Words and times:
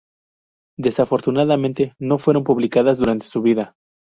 Desafortunadamente 0.79 1.93
no 1.99 2.17
fueron 2.17 2.43
publicadas 2.43 2.97
durante 2.97 3.27
su 3.27 3.43
vida. 3.43 3.75